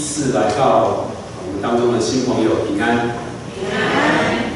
[0.00, 1.12] 一次来到
[1.44, 3.20] 我们当中的新朋友平安，
[3.52, 4.48] 平安，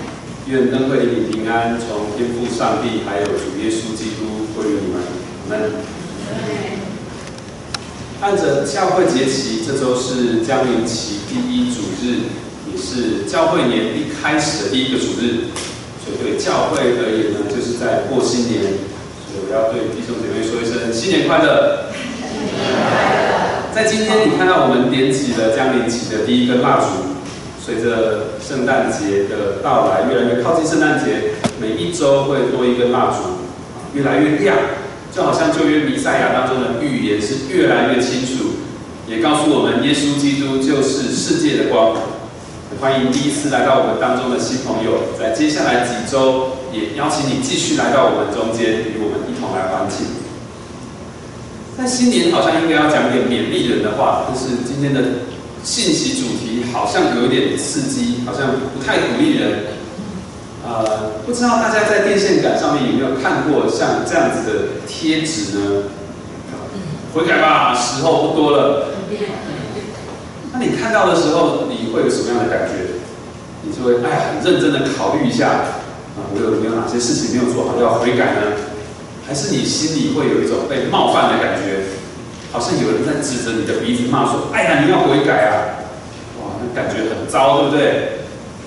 [0.49, 5.05] 愿恩惠里平安从天父上帝还有主耶稣基督归于你们。
[5.45, 5.71] 我们
[8.23, 12.33] 按着教会节期，这周是江临期第一主日，
[12.73, 15.53] 也是教会年一开始的第一个主日，
[16.01, 18.63] 所以对教会而言呢，就是在过新年，
[19.29, 21.93] 所以我要对弟兄姐妹说一声新年快乐。
[23.75, 26.87] 在今天，你看到我们点起了江临期的第一根蜡烛。
[27.59, 33.43] 随着圣诞节的到来，越来越靠近圣诞节，每一周会多一根蜡烛，
[33.93, 34.57] 越来越亮，
[35.11, 38.63] 就好像旧约弥赛亚当中的预言是越来越清楚，
[39.09, 41.97] 也告诉我们耶稣基督就是世界的光。
[42.81, 50.24] 欢迎第一次来到我们当中的新朋友，在接下来几周，也邀请你继续来到我们中间，与我们一同来欢庆。
[51.77, 55.01] 在新年好像应该要讲点勉励人的话，但是今天的
[55.63, 59.65] 信息主题好像有点刺激，好像不太鼓励人。
[60.67, 65.83] 呃，不知道大家在电线杆上面有没有看过像这样子的贴纸呢？
[67.13, 68.89] 悔改吧，时候不多了。
[70.53, 72.95] 那你看到的时候，你会有什么样的感觉？
[73.63, 78.41] 你就会哎，很认真的考虑一下，啊，我有没有哪些事情没有做好要悔改呢？
[79.27, 81.97] 还是你心里会有一种被冒犯的感觉，
[82.53, 85.81] 好像有人在指着你的鼻子骂说：“哎呀，你要悔改啊！”
[86.41, 88.21] 哇，那感觉很糟，对不对？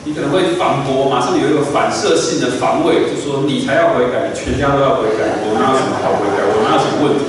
[0.03, 6.47] 你可能会反驳，马上有一个反射性的防卫，就说：“你才要悔改，你全家都要悔改，我哪有什么好悔改？
[6.47, 7.25] 我哪有什么问题？”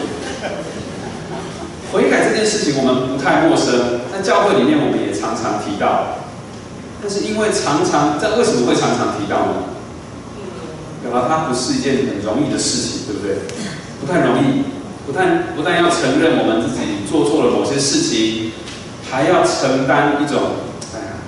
[1.92, 6.20] 悔改这件事情我们不太陌生，在教会里面我们也常常提到，
[7.02, 9.77] 但是因为常常在为什么会常常提到呢？
[11.02, 13.36] 表达它不是一件很容易的事情，对不对？
[14.00, 14.62] 不太容易，
[15.06, 18.52] 不但不但要承认我们自己做错了某些事情，
[19.10, 20.38] 还要承担一种，
[20.94, 21.18] 哎呀，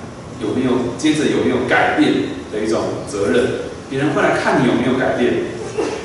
[0.40, 2.12] 有没有接着有没有改变
[2.52, 3.70] 的一种责任？
[3.88, 5.50] 别人会来看你有没有改变，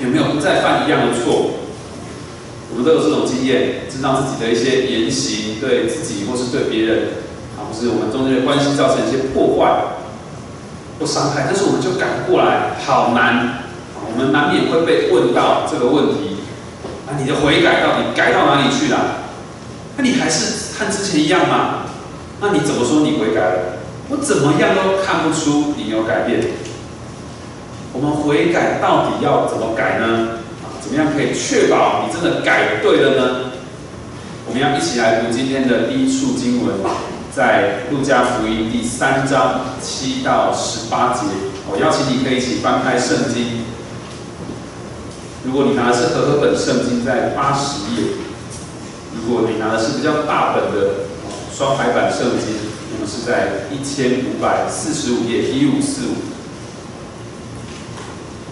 [0.01, 1.61] 有没有不再犯一样的错？
[2.71, 6.97] 我们都有这种经验，知道自己的一些言行对自己或是对别人，
[7.57, 10.01] 啊，或是我们中间的关系造成一些破坏。
[10.97, 13.59] 不伤害，但是我们就改不过来，好难。
[14.07, 16.37] 我们难免会被问到这个问题：
[17.05, 19.27] 啊，你的悔改到底改到哪里去了？
[19.97, 21.83] 那你还是和之前一样吗？
[22.39, 23.59] 那你怎么说你悔改了？
[24.09, 26.39] 我怎么样都看不出你有改变。
[27.91, 30.39] 我们悔改到底要怎么改呢？
[30.63, 33.51] 啊，怎么样可以确保你真的改对了呢？
[34.47, 36.75] 我们要一起来读今天的第一处经文。
[37.35, 41.23] 在路加福音第三章七到十八节，
[41.69, 43.65] 我邀请你可以一起翻开圣经。
[45.43, 48.15] 如果你拿的是和合本圣经，在八十页；
[49.19, 51.11] 如果你拿的是比较大本的
[51.53, 52.55] 双排版圣经，
[52.95, 56.15] 那么是在一千五百四十五页一五四五。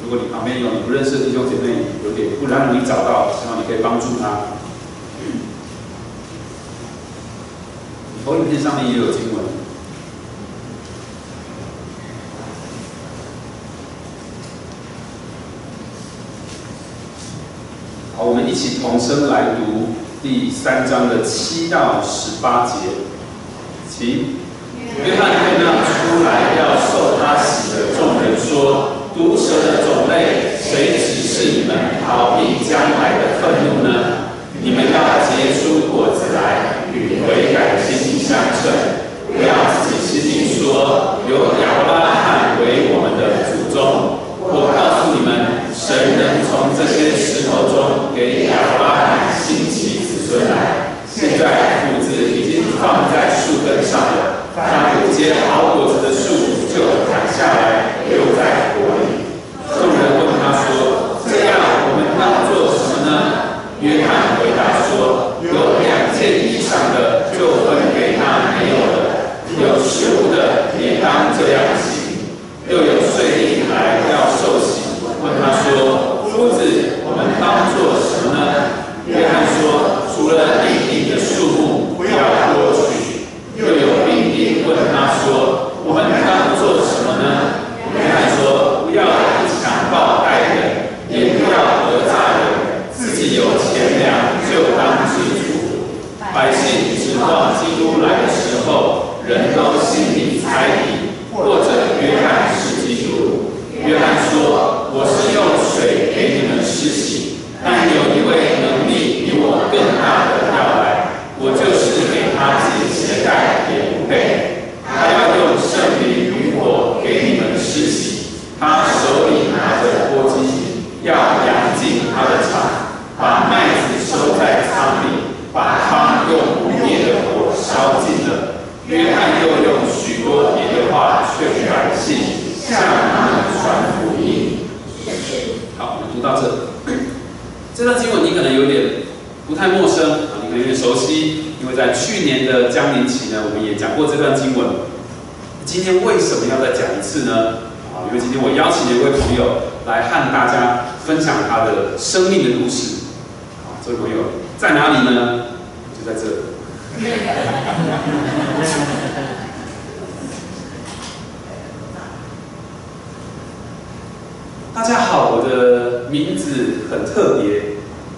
[0.04, 4.60] 如果你旁边有你不认识的弟兄姐妹，有点不然容易找到，希望你可以帮助他。
[8.26, 9.44] 投影片上面也有经文。
[18.16, 22.72] 好，我们一起同声来读第三章的七到十八节。
[23.92, 24.38] 请
[25.04, 31.76] 约翰对那出来要受他死的众人说：“毒蛇的种类，谁指示你们
[32.08, 34.30] 逃避将来的愤怒呢？
[34.62, 34.96] 你们要
[35.28, 38.72] 结出果子来，与悔改的心。”相称，
[39.28, 39.52] 不要
[39.84, 44.24] 自己私心说由亚伯拉罕为我们的祖宗。
[44.40, 50.96] 我告诉你们，神能从这些石头中给亚伯拉罕兴起子孙来。
[51.12, 56.80] 现在斧子已经放在树根上了，凡不结好果子的树就
[57.12, 59.28] 砍下来，留在火里。
[59.68, 63.52] 众人问他说：“这样我们当做什么呢？”
[63.84, 64.33] 约翰
[70.04, 70.68] Sudah
[71.48, 71.73] 样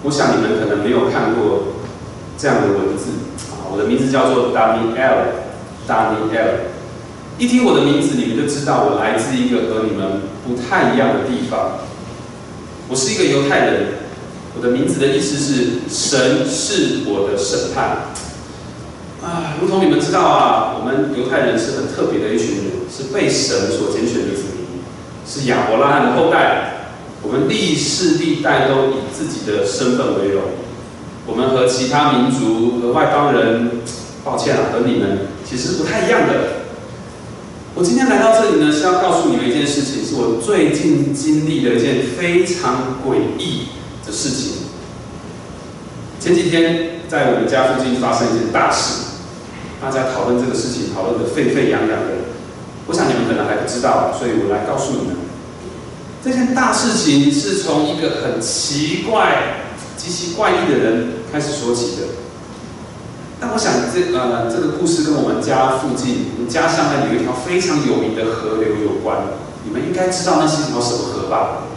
[0.06, 1.74] 我想你们可能没有看过
[2.38, 3.10] 这样的文字
[3.50, 3.66] 啊。
[3.74, 6.70] 我的名字叫做 Daniel，Daniel。
[7.40, 11.80] 一听我的名字，你们就知道我来自一个和你们不太一样的地方。
[12.88, 13.88] 我是一个犹太人，
[14.56, 18.14] 我的名字的意思是神是我的审判。
[19.26, 24.66] 啊，如同你们知道啊，我们犹太人是很特别的一群人，是被神所拣选的子民。
[25.28, 26.75] 是亚伯拉罕的后代，
[27.26, 30.44] 我们历世历代都以自己的身份为荣。
[31.26, 33.82] 我们和其他民族和外邦人，
[34.24, 36.34] 抱歉啊，和你们其实是不太一样的。
[37.74, 43.70] 我今天来到这里呢，是要告诉你们一件事情，是我最近经历的一件非常诡异
[44.06, 44.70] 的事情。
[46.20, 49.18] 前几天在我们家附近发生一件大事，
[49.82, 52.30] 大家讨论这个事情，讨论的沸沸扬扬的。
[52.88, 55.18] 我想你们可能还不知道，所以我来告诉你们，
[56.26, 59.62] 这件大事情是从一个很奇怪、
[59.96, 62.08] 极其怪异的人开始说起的。
[63.40, 69.38] 但我想这呃这个故事跟我们家附近、我们家乡那里有一条非常有名的河流有关。
[69.66, 71.68] 你们应该知道那是一条什么河吧？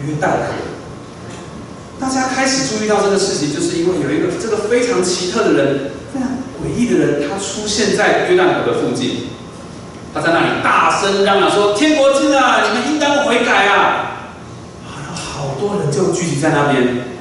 [0.00, 0.54] 约旦河。
[2.00, 9.28] 大家开始注意到这个事情，就是因为有一个这个非常奇特的人、非常诡异的人，他出现在约旦河的附近。
[10.14, 14.28] 他在那里大声嚷嚷说：“天国近了，你们应当悔改啊！”
[14.84, 17.12] 然后好多人就聚集在那边。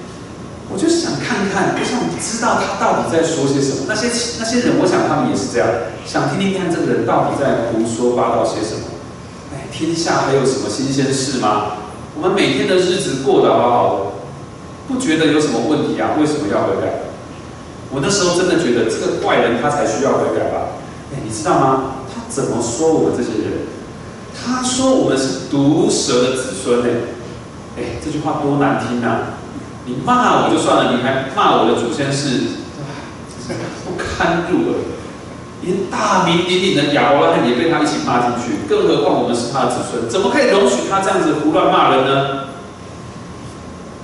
[0.73, 3.83] 我就想看看，我想知道他到底在说些什么。
[3.87, 4.07] 那些
[4.39, 5.67] 那些人，我想他们也是这样，
[6.05, 8.87] 想听听看这个人到底在胡说八道些什么。
[9.53, 11.79] 哎，天下还有什么新鲜事吗？
[12.15, 14.01] 我们每天的日子过得好好的，
[14.87, 16.11] 不觉得有什么问题啊？
[16.19, 17.11] 为什么要悔改？
[17.91, 20.79] 我那时候真的觉得这个怪人他才需要悔改吧？
[21.11, 21.83] 哎，你知道吗？
[22.31, 23.67] 怎么说我们这些人？
[24.33, 26.87] 他说我们是毒蛇的子孙呢？
[27.77, 29.37] 哎，这句话多难听啊！
[29.85, 32.63] 你骂我就算了，你还骂我的祖先是
[33.85, 34.79] 不堪入耳，
[35.61, 42.45] 连大名鼎鼎的亚伯拉罕也被他一起骂进去，更何况我们是他的子孙，怎么可以容许他这样子胡乱骂人呢？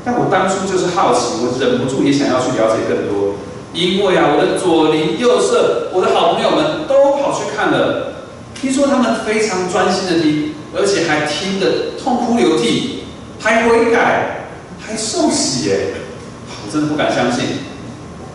[0.03, 3.35] 但我当初就是好奇，我忍不住也想要去了解更多，
[3.73, 8.13] 因为啊，我的左邻右舍，我的好朋友们都跑去看了。
[8.59, 13.03] 听说他们非常专心的听，而且还听得痛哭流涕，
[13.39, 14.47] 还悔改，
[14.79, 15.93] 还受洗耶！
[16.65, 17.45] 我真的不敢相信。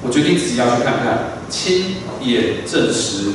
[0.01, 3.33] 我决定自己要去看看，亲眼证实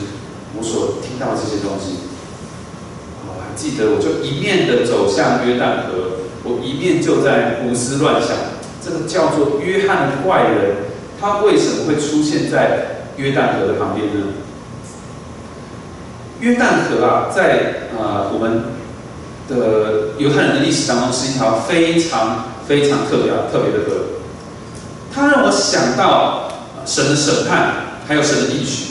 [0.58, 2.08] 我所听到的这些东西。
[3.28, 8.30] 我还记得，我就一面的走向约旦河，我一面就在胡思乱想：
[8.84, 10.76] 这个叫做约翰的怪人，
[11.20, 14.34] 他为什么会出现在约旦河的旁边呢？
[16.40, 18.64] 约旦河啊，在呃我们
[19.50, 24.06] 的犹太人的历史当中，是一条非常非常特别特别的河。
[25.14, 26.52] 它让我想到
[26.86, 27.72] 神的审判，
[28.08, 28.86] 还有神的应许。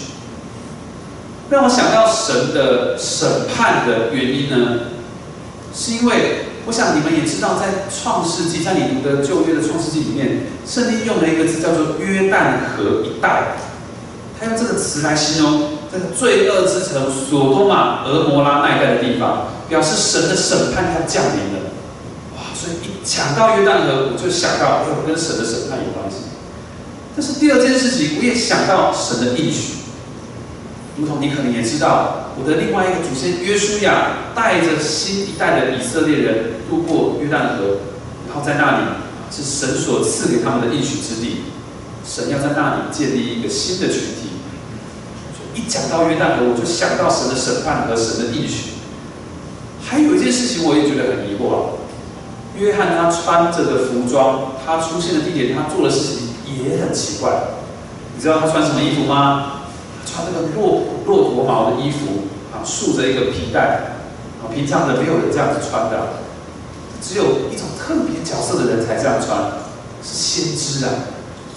[1.49, 4.81] 让我想到神的审判的原因呢，
[5.73, 13.55] 是因为我想你们也知道，在创世纪，在你读的旧约的创世纪里面，圣经用了一个字叫做约旦河一带，
[14.41, 15.76] 他用这个词来形容。
[15.97, 21.71] 这个罪恶之城索多玛、俄摩拉那一带的地方，表示神的审判要降临了。
[22.37, 22.53] 哇！
[22.55, 26.29] 所以一讲到约旦河，我就想到，哎，跟神的审判有关系。
[27.17, 29.73] 但是第二件事情，我也想到神的应许。
[30.99, 37.81] 如同你可能也知道，我的另外一个祖先约书亚带着新一代的以色列人渡过约旦河，
[38.29, 38.85] 然后在那里
[39.31, 41.43] 是神所赐给他们的应许之地。
[42.05, 44.36] 神要在那里建立一个新的群体。
[45.57, 48.77] 一讲到约旦河，我就想到神的审判和神的应许。
[49.83, 51.57] 还有一件事情，我也觉得很疑惑啊。
[52.59, 57.33] 约翰他穿着的服装，他出现的地点，他做的事情也很奇怪。
[58.15, 59.63] 你知道他穿什么衣服吗？
[60.05, 63.97] 穿那个骆骆驼毛的衣服啊，束着一个皮带
[64.41, 64.53] 啊。
[64.55, 66.21] 平常的没有人这样子穿的，
[67.01, 69.53] 只有一种特别角色的人才这样穿，
[70.03, 70.93] 是先知啊。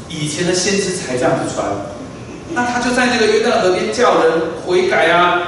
[0.07, 1.65] 以前的先知才这样子穿。
[2.53, 5.41] 那他就在那个约旦河边叫人悔改啊，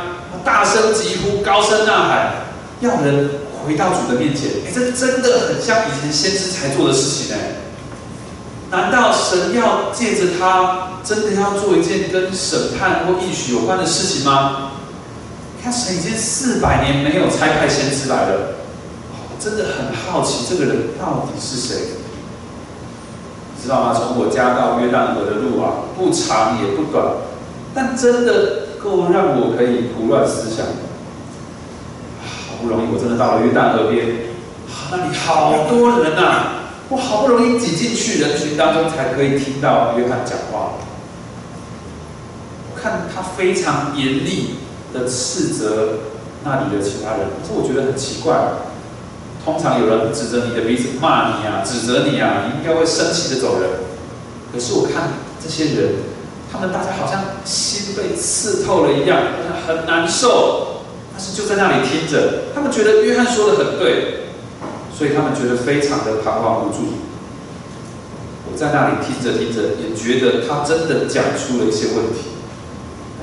[0.43, 2.31] 大声疾呼，高声呐喊，
[2.79, 3.29] 要人
[3.65, 4.49] 回到主的面前。
[4.65, 7.39] 哎，这真的很像以前先知才做的事情哎。
[8.69, 14.71] 难道神要借着他，真的要做一件跟审判或应许有关的事情吗？
[15.63, 18.55] 看神已经四百年没有差派先知来了，
[19.11, 21.77] 我真的很好奇这个人到底是谁？
[23.61, 23.93] 知道吗？
[23.93, 27.05] 从我家到约旦河的路啊，不长也不短，
[27.75, 30.65] 但真的够让我可以胡乱思想。
[32.25, 34.07] 好不容易我真的到了约旦河边，
[34.89, 36.57] 那里好多人呐。
[36.89, 40.73] 我好不容易挤进去人群当中，才可以听到约翰讲话。
[42.69, 44.55] 我看他非常严厉
[44.93, 45.99] 的斥责
[46.43, 48.35] 那里的其他人，可是我觉得很奇怪。
[49.43, 53.69] 通常有人指着你的鼻子骂你啊，指责你啊，你应该会生气的走人。
[54.53, 55.93] 可是我看这些人，
[56.51, 62.51] 他们大家好像心被刺透了一样，好像很难受，但是就在那里听着。
[62.53, 64.17] 他们觉得约翰说的很对。
[64.93, 67.01] 所以他们觉得非常的彷徨无助。
[68.45, 72.37] 我在那里听着听着，也觉得他真的讲出了一些问题。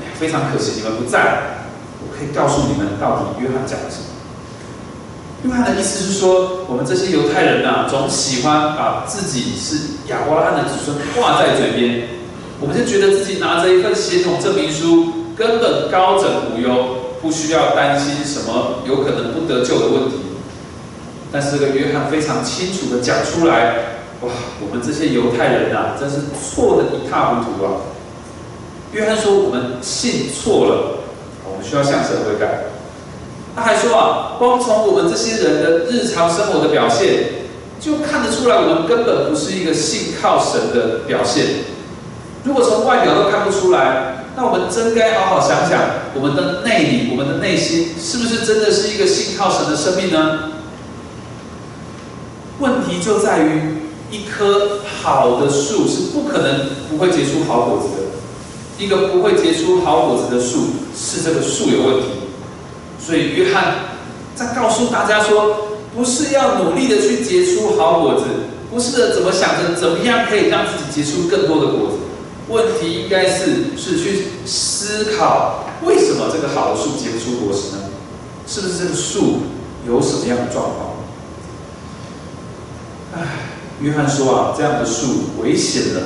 [0.00, 1.62] 哎呀，非常可惜你们不在，
[2.02, 4.17] 我可以告诉你们到底约翰讲了什么。
[5.44, 9.76] 约翰的意思是说，我们这些犹太人呐，总喜欢把自己是
[10.08, 12.08] 亚伯拉罕的子孙挂在嘴边，
[12.60, 20.16] 我们就觉得自己拿着一份血统证明书，根本高枕无忧，不需要担心什么有可能不得救的问题。
[21.30, 23.76] 但是这个约翰非常清楚的讲出来，
[24.22, 24.30] 哇，
[24.60, 27.78] 我们这些犹太人呐，真是错的一塌糊涂啊！
[28.90, 30.98] 约翰说我们信错了，
[31.44, 32.64] 我们需要向神悔改。
[33.58, 37.24] 他还说啊，光从我们这些人的日常生活的表现，
[37.80, 41.64] 就看得出来我们根本不是一个信靠神的表现。
[42.44, 45.80] 如果从外表都看不出来，那我们真该好好想想，
[46.14, 50.52] 我们的内里、我们的内心，是不是真的是一个信靠神的生命呢？
[52.60, 58.08] 问题就在于，一棵好的树是不可能不会结出好果子的。
[58.78, 62.06] 一个不会结出好果子的树，是这个树有问题。
[63.00, 63.74] 所以约翰
[64.34, 68.24] 在告诉大家说，不是要努力的去结出好果子，
[68.70, 71.96] 不是的怎么想着怎么样可以让自己结出更多的果子。
[72.48, 77.82] 问题应该是是去思考，为什么这个好的树结不出果实呢？
[78.46, 79.40] 是不是这个树
[79.86, 80.96] 有什么样的状况？
[83.14, 83.20] 唉，
[83.80, 86.02] 约翰说啊，这样的树危险了。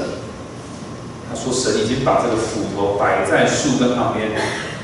[1.31, 4.33] 他说，神已经把这个斧头摆在树根旁边，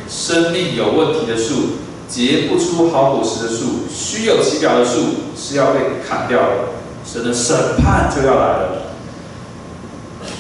[0.09, 1.55] 生命有问题的树，
[2.09, 5.01] 结不出好果实的树，虚有其表的树
[5.37, 6.55] 是要被砍掉的。
[7.05, 8.83] 神的审判就要来了。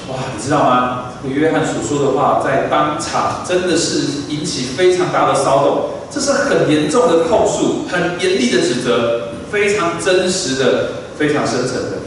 [0.09, 1.13] 哇，你知道吗？
[1.23, 5.91] 这个约翰所说的话，在当场真的是引起非常大的骚动。
[6.11, 10.99] 这是很严重的控诉，很严厉的指责，非常真实的。
[11.19, 11.99] 非常深沉的，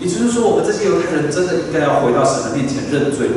[0.00, 3.28] 也就是说，我们这些犹太人真的应该要回到神的面前认罪，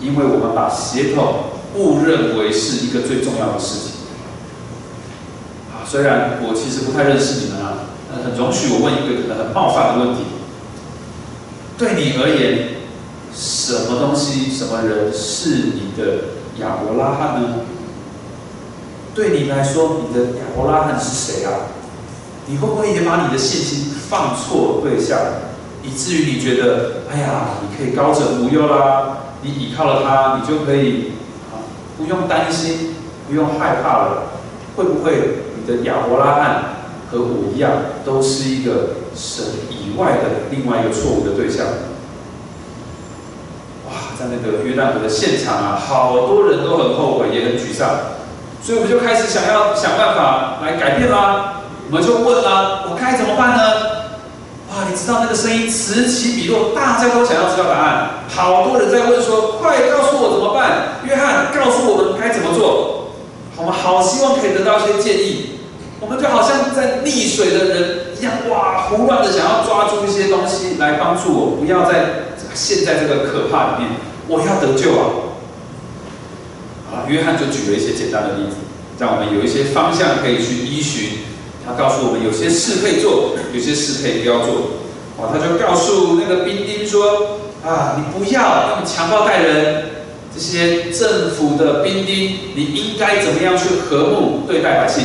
[0.00, 1.36] 因为我们把血统
[1.76, 3.91] 误认为是一个最重要的事情。
[5.84, 7.90] 虽然我其实不太认识你们啊，
[8.24, 10.22] 很容许我问一个可能很冒犯的问题：
[11.76, 12.68] 对你而言，
[13.34, 17.48] 什么东西、什么人是你的亚伯拉罕呢？
[19.14, 21.68] 对你来说，你的亚伯拉罕是谁啊？
[22.46, 25.18] 你会不会也把你的信心放错对象，
[25.82, 31.12] 以至于你觉得，哎呀，你可以高枕无忧啦，你依靠了他，你就可以
[31.52, 31.60] 啊，
[31.98, 32.94] 不用担心，
[33.28, 34.22] 不用害怕了。
[34.74, 35.12] 会不会
[35.66, 36.62] 的亚伯拉罕
[37.10, 37.70] 和我一样，
[38.04, 41.66] 都是一个神以外的另外一个错误的对象？
[43.86, 47.88] 哇，在那个约旦河的现场啊，好多人都很后悔，也很沮丧，
[48.62, 51.60] 所以我们就开始想要想办法来改变啦。
[51.90, 53.62] 我们就问了，我该怎么办呢？
[54.70, 58.10] 哇，你知道那个声音此起彼落，大家都想要知道答案。
[58.28, 61.02] 好多人在问说，快告诉我怎么办？
[61.04, 63.01] 约翰，告诉我们该怎么做。
[63.62, 65.50] 我们好希望可以得到一些建议。
[66.00, 73.92] 我们就好像在溺水的人一样，哇，胡乱的想要抓住一些东西来帮助我，不要在陷在这个可怕里面。
[74.26, 75.02] 我要得救啊！
[76.90, 78.56] 啊，约翰就举了一些简单的例子，
[78.98, 81.18] 让我们有一些方向可以去依循。
[81.64, 84.82] 他告诉我们，有些事可以做，有些事可以不要做。
[85.18, 89.90] 哦，他就告诉那个兵丁说：“啊，你不要用强暴待人，
[90.34, 95.04] 这些政府的兵丁，你应该怎么样去和睦对待百姓？”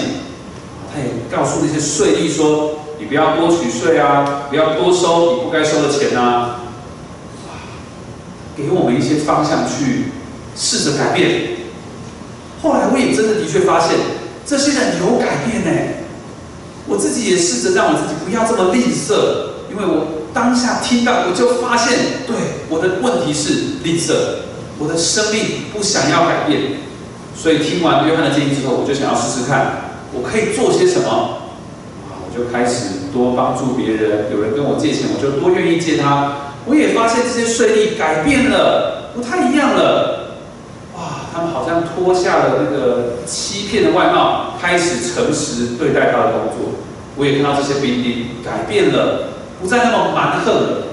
[0.93, 6.55] 他也告诉那些税吏说：“你不要多取税啊，不要多收你不该收的钱呐。”
[8.57, 10.05] 给我们一些方向去
[10.55, 11.57] 试着改变。
[12.63, 13.97] 后来我也真的的确发现，
[14.45, 15.93] 这些人有改变呢。
[16.87, 22.35] 我自己也试着让我自己不要这么吝啬，因为我当下听到，我就发现，对
[22.69, 24.13] 我的问题是吝啬，
[24.79, 25.43] 我的生命
[25.73, 26.61] 不想要改变。
[27.35, 31.09] 所以听完约翰的建议之后，我就想要试试看，我可以做些什么。
[32.09, 36.33] 啊，我就开始多帮助别人，有人跟我借钱，我就多愿意借他。
[36.65, 40.39] 我也发现这些税吏改变了，不太一样了。
[40.95, 46.73] 哇他们好像脱下了那个欺骗的外貌，开始诚实对待他的工作。
[47.15, 49.29] 我也看到这些兵丁改变了，
[49.61, 50.87] 不再那么蛮横了。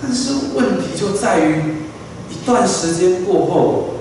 [0.00, 1.81] 但是问题就在于，
[2.42, 3.94] 一段时间过后，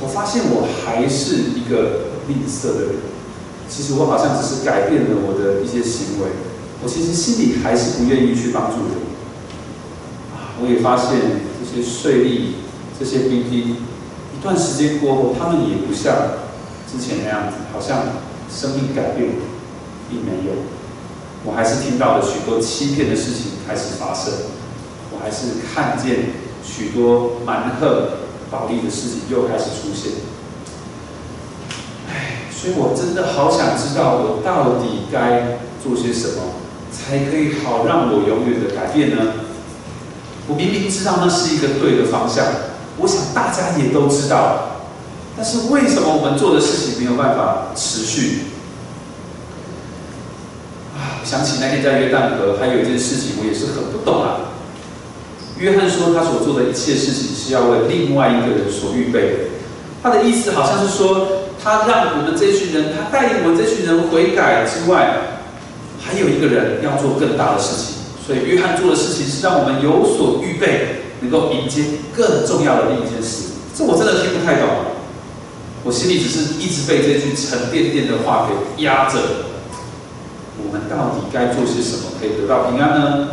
[0.00, 2.94] 我发现我还是一个吝啬的人。
[3.68, 6.28] 其实我好像只是改变了我的一些行为，
[6.80, 9.02] 我其实心里还是不愿意去帮助人。
[10.62, 11.18] 我也发现
[11.58, 12.40] 这些税吏。
[12.96, 16.14] 这些兵丁一段时间过后，他们也不像
[16.86, 19.30] 之前那样子，好像生命改变，
[20.08, 20.62] 并没有。
[21.44, 24.32] 我还是听到了许多欺骗的事情开始发生，
[25.10, 26.30] 我还是看见
[26.64, 28.08] 许多蛮横、
[28.50, 30.12] 暴力的事情又开始出现。
[32.08, 36.54] 唉，所以我真的好想知道，我到底该做些什么，
[36.90, 39.32] 才可以好让我永远的改变呢？
[40.48, 42.46] 我明明知道那是一个对的方向。
[42.98, 44.80] 我想大家也都知道，
[45.36, 48.42] 但是为什么我们做的事情没有办法持续？
[50.94, 54.53] 啊，想起那天在约旦河，还有一件事情我也是很不懂啊。
[55.58, 59.38] 约翰说他所做的一切事情是要为另外一个人所预备的，
[60.02, 61.28] 他的意思好像是说，
[61.62, 65.40] 他让我们这群人，他带领我们这群人悔改之外，
[66.00, 67.94] 还有一个人要做更大的事情，
[68.26, 71.00] 所以约翰做的事情是让我们有所预备。
[71.20, 71.82] 能够迎接
[72.14, 74.68] 更重要的另一件事，这我真的听不太懂。
[75.82, 79.18] 我心里只是一直被这句沉甸甸的话给压着。
[80.58, 83.28] 我们到底该做些什么，可以得到平安呢？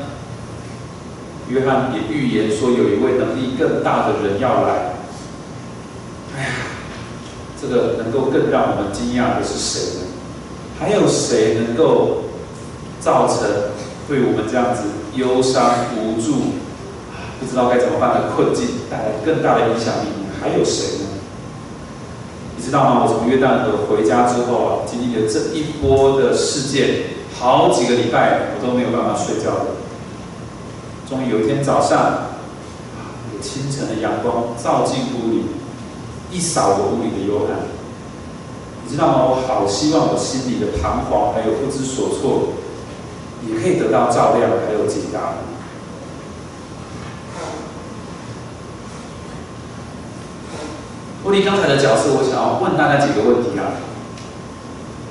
[1.51, 4.95] 约翰也预言说，有一位能力更大的人要来。
[6.37, 6.49] 哎呀，
[7.61, 10.07] 这个能够更让我们惊讶的是谁呢？
[10.79, 12.23] 还有谁能够
[13.01, 13.47] 造成
[14.07, 14.83] 对我们这样子
[15.15, 16.55] 忧伤无助？
[17.39, 20.07] 不知道该怎么办的困境，带来更大的影响力，
[20.41, 21.05] 还有谁呢？
[22.55, 23.03] 你知道吗？
[23.03, 27.03] 我从约旦河回家之后啊，经历了这一波的事件，
[27.37, 29.80] 好几个礼拜我都没有办法睡觉的。
[31.11, 32.29] 终于有一天早上，
[33.41, 35.43] 清晨的阳光照进屋里，
[36.31, 37.67] 一扫我屋里的幽暗。
[38.85, 39.25] 你知道吗？
[39.27, 42.53] 我好希望我心里的彷徨还有不知所措，
[43.45, 45.33] 也可以得到照亮还有解答。
[51.21, 53.75] 脱离刚才的角色，我想要问大家几个问题啊。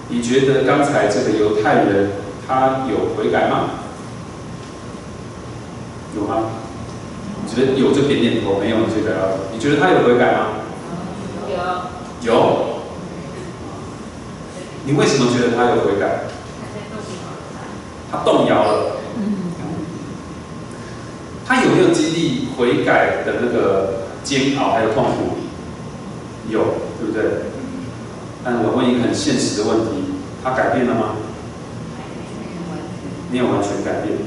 [0.09, 2.13] 你觉得刚才这个犹太人
[2.49, 3.80] 他有悔改吗？
[6.17, 6.51] 有吗？
[7.43, 9.15] 你觉得有就点点头，没有你就不要。
[9.53, 10.47] 你觉得他有悔改吗？
[11.49, 12.33] 有。
[12.33, 12.67] 有。
[14.85, 16.25] 你为什么觉得他有悔改？
[18.11, 18.97] 他动摇了。
[21.47, 25.39] 他有没有经历悔改的那个煎熬还有痛苦？
[26.49, 26.61] 有，
[26.99, 27.25] 对不对？
[28.45, 30.05] 但我问一个很现实的问题：
[30.45, 31.17] 他改变了吗？
[33.33, 34.19] 没有完全改变。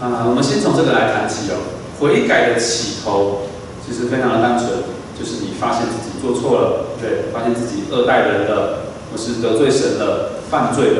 [0.00, 1.76] 啊，我们先从这个来谈起哦。
[2.00, 3.42] 悔改的起头
[3.86, 4.70] 其实非常的单纯，
[5.18, 10.98] 就是你发现自己做错了，对，发现自己恶待人了，或是得罪神了，犯罪了。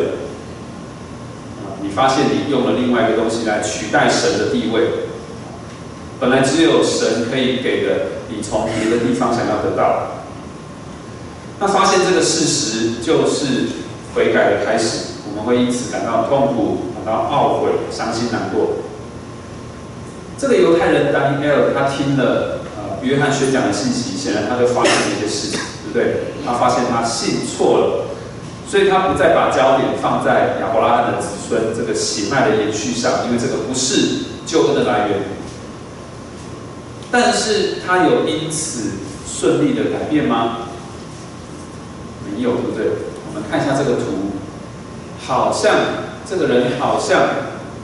[1.80, 5.08] 你发现你用了另外一个东西来取代神的地位。
[6.20, 10.20] 本来只有神可以给的，你从别的地方想要得到，
[11.58, 13.46] 那发现这个事实就是
[14.14, 18.89] 悔改的开始，我们会因此感到痛苦、感到懊悔、伤心难过。
[20.40, 25.60] 这个犹太人丹尼尔，他听了呃约翰宣讲的信息，显然他就发现了一些事情，
[25.92, 26.32] 对不对？
[26.46, 28.06] 他发现他信错了，
[28.66, 35.18] 所以他不再把焦点放在亚伯拉罕的子孙这个血脉的延续上，因为这个不是救恩的来源。
[37.10, 38.92] 但是他有因此
[39.28, 40.68] 顺利的改变吗？
[42.24, 42.86] 没有，对不对？
[43.28, 44.40] 我们看一下这个图，
[45.26, 45.74] 好像
[46.26, 47.28] 这个人好像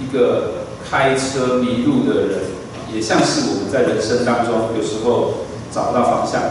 [0.00, 2.40] 一个开车迷路的人，
[2.92, 6.42] 也像是我们在人生当中有时候找不到方向。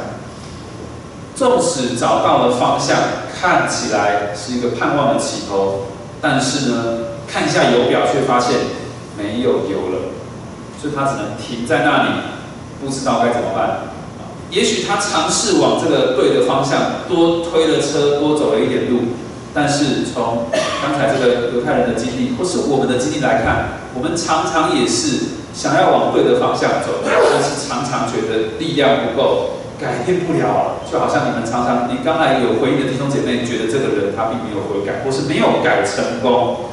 [1.36, 2.98] 纵使找到了方向，
[3.40, 5.88] 看起来是一个盼望的起头，
[6.22, 8.56] 但是呢，看一下油表却发现
[9.18, 10.00] 没有油了，
[10.82, 12.10] 所以他只能停在那里。
[12.84, 13.88] 不知道该怎么办，
[14.52, 19.00] 也许他尝试往这个对的方向多推了车，多走了一点路，
[19.56, 20.52] 但是从
[20.84, 30.84] 刚才这个犹太人的经历，或是我们的经历来看，我们常常也是想要往对的方向走，但是常常觉得力量不够，改变不了。
[30.92, 36.68] 就好像你们常常，你刚才有回应的弟兄姐妹，觉得这个人他并没有悔改，或是没有改成功，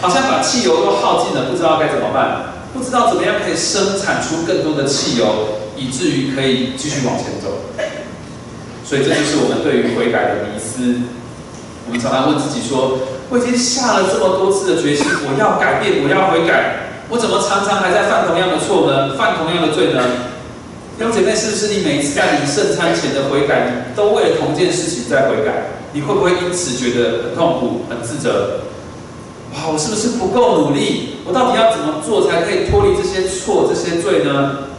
[0.00, 5.26] 好像把汽油都耗尽了，不知道该怎么办，不知道怎么样可以生产出更多的汽油，
[5.76, 7.50] 以至于可以继续往前走。
[8.86, 11.02] 所以这就是我们对于悔改的迷思。
[11.86, 19.14] 我们常常问自己说：我已经下了这么多次的决心，我要改变，我要悔改，我怎么常常还在犯同样的错呢？
[19.16, 20.00] 犯同样的罪呢？
[20.96, 25.74] 弟兄姐妹，是不是你每一次在你圣餐前的悔改，你都为了同件事情在悔改？
[25.92, 28.60] 你会不会因此觉得很痛苦、很自责？
[29.52, 31.20] 哇，我是不是不够努力？
[31.26, 34.72] 我到底要怎么做才可以脱离这些错、这些罪呢？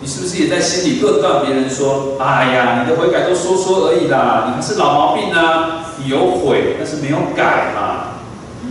[0.00, 5.84] 你是不是也在心里论断别人说：哎呀，你的悔改都说说而已啦，你还是老毛病啊！
[6.06, 8.08] 有悔，但是没有改嘛？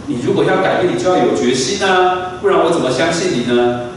[0.08, 3.92] 你如果要改变，你就要有决心啊，不然我怎么相信你呢？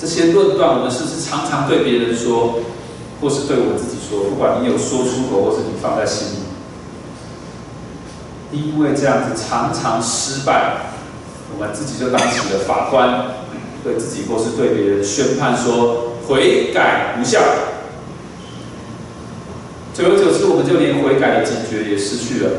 [0.00, 2.60] 这些论断，我们是不是常常对别人说，
[3.20, 4.24] 或是对我自己说？
[4.30, 6.28] 不管你有说出口，或是你放在心
[8.52, 10.76] 里，因为这样子常常失败，
[11.54, 13.24] 我们自己就当起了法官，
[13.84, 17.40] 对自己或是对别人宣判说悔改无效。
[19.92, 22.50] 久而久之，我们就连悔改的警觉也失去了，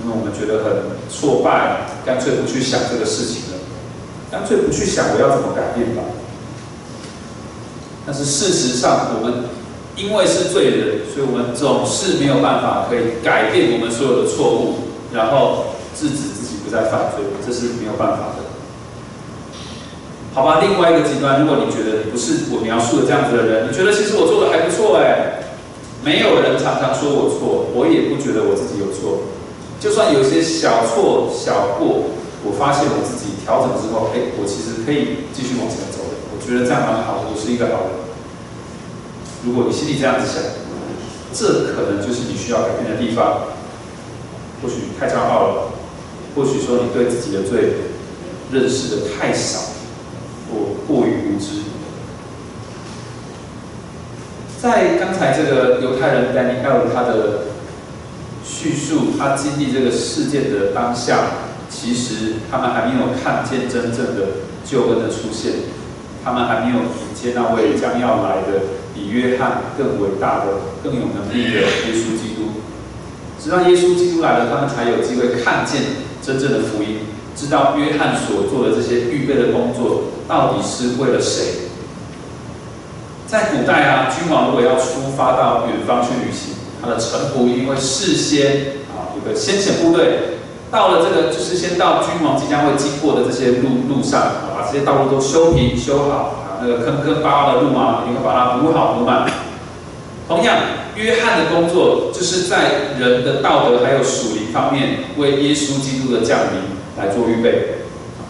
[0.00, 3.58] 因为我们觉得很挫败，干脆不去想这个事情了，
[4.30, 6.02] 干脆不去想我要怎么改变吧。
[8.06, 9.44] 但是事实上，我们
[9.96, 18.46] 因为是罪人，所以我们总是没有办法可以改变我们所有的错误，然后制止自己不再犯罪，这是没有办法的。
[20.32, 25.39] 好吧，另外一个极端，如果你觉得你不是我描述的这样子的人，你觉得其实我做的还不错哎。
[26.02, 29.28] 没有人常常说我错，我也不觉得我自己有错。
[29.78, 32.12] 就算有些小错小过，
[32.44, 36.16] 我发现我自己调整之后，哎，我其实可以继续往前走的。
[36.32, 37.90] 我觉得这样蛮好的，我是一个好人。
[39.44, 40.40] 如果你心里这样子想，
[41.32, 43.48] 这可能就是你需要改变的地方。
[44.62, 45.72] 或许太骄傲了，
[46.36, 47.72] 或许说你对自己的罪
[48.52, 49.60] 认识的太少，
[50.50, 51.62] 或过于无知。
[54.60, 57.44] 在刚才这个犹太人 Daniel 他的
[58.44, 61.20] 叙述，他经历这个事件的当下，
[61.70, 65.52] 其实他们还没有看见真正的救恩的出现，
[66.22, 68.60] 他们还没有迎接那位将要来的
[68.94, 70.52] 比约翰更伟大的、
[70.84, 72.60] 更有能力的耶稣基督。
[73.42, 75.80] 直到耶稣基督来了，他们才有机会看见
[76.22, 76.98] 真正的福音，
[77.34, 81.69] 知道约翰所做的这些预备的工作到底是为了谁。
[83.30, 94.20] 在古代啊，君王如果要出发到远方去旅行，他的臣仆因为事先啊有个先遣部队，到了这个就是先到君王即将会经过的这些路路上，
[94.52, 99.30] 把这些道路都修平修好啊，那个坑坑洼洼的路啊，你会把它补好补满。
[100.26, 100.56] 同样，
[100.96, 107.76] 约翰的工作就是在人的道德还有属灵方面，为耶稣基督的降临来做预备。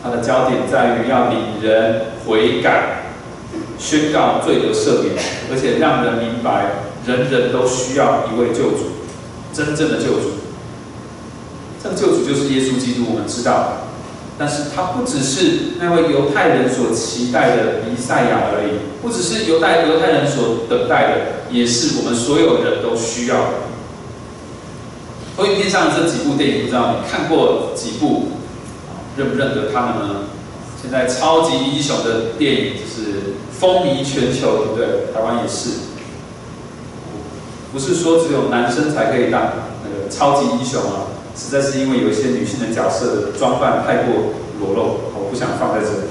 [0.02, 3.09] 他的焦点在于要领人悔改。
[3.80, 5.16] 宣告罪得赦免，
[5.50, 9.00] 而且让人明白，人人都需要一位救主，
[9.54, 10.32] 真正的救主。
[11.82, 13.88] 这个救主就是耶稣基督，我们知道。
[14.38, 21.16] 但是他不只是那位犹太人所期待的弥赛亚而已，不只是犹太犹太人所等待的，
[21.50, 23.52] 也是我们所有人都需要的。
[25.36, 28.32] 投影片上的这几部电影，不知道你看过几部？
[29.16, 30.14] 认不认得他们呢？
[30.80, 35.12] 现在超级英雄的电影就是风靡全球，对不对？
[35.12, 35.90] 台湾也是。
[37.70, 39.42] 不是说只有男生才可以当
[39.84, 46.08] 那个超级英雄啊，实在是因为有一些女性的角色装扮太过裸露，我不想放在这里。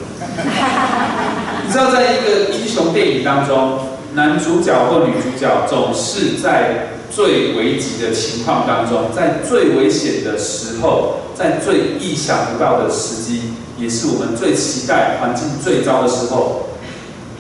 [1.66, 3.80] 你知道，在一个英雄电影当中，
[4.14, 13.42] 男主角或女主角总是在最危急的情况当中，在最危险的时候，在最意想不到的时机。
[13.78, 16.69] 也是我们最期待环境最糟的时候